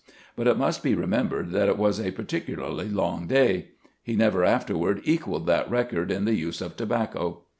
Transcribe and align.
But 0.35 0.47
it 0.47 0.57
must 0.57 0.81
be 0.81 0.95
remembered 0.95 1.51
that 1.51 1.67
it 1.69 1.77
was 1.77 1.99
a 1.99 2.09
particularly 2.11 2.89
long 2.89 3.27
day. 3.27 3.67
He 4.01 4.15
never 4.15 4.43
afterward 4.43 4.99
equaled 5.03 5.45
that 5.45 5.69
record 5.69 6.09
in 6.09 6.25
the 6.25 6.33
use 6.33 6.59
of 6.59 6.75
tobacco. 6.75 7.43